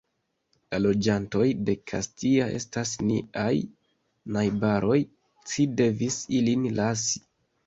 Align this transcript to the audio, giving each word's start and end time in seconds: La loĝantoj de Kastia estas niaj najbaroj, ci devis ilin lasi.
La 0.73 0.77
loĝantoj 0.85 1.49
de 1.67 1.75
Kastia 1.91 2.47
estas 2.61 2.93
niaj 3.11 3.51
najbaroj, 4.39 4.99
ci 5.53 5.69
devis 5.85 6.19
ilin 6.41 6.67
lasi. 6.81 7.25